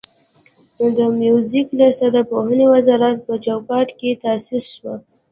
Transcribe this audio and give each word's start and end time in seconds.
د 0.97 0.99
موزیک 1.19 1.67
لیسه 1.79 2.07
د 2.15 2.17
پوهنې 2.29 2.65
وزارت 2.73 3.17
په 3.27 3.33
چوکاټ 3.45 3.87
کې 3.99 4.19
تاسیس 4.23 4.65
شوه. 4.75 4.95